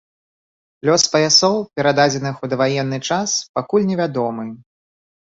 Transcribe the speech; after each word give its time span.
Лёс 0.87 1.03
паясоў, 1.15 1.57
перададзеных 1.79 2.35
у 2.47 2.49
даваенны 2.53 2.99
час, 3.11 3.29
пакуль 3.59 3.85
невядомы. 3.91 4.47